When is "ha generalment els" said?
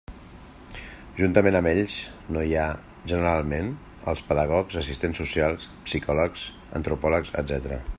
2.61-4.25